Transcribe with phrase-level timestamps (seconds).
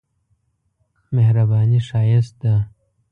[1.15, 2.55] مهرباني ښايست ده.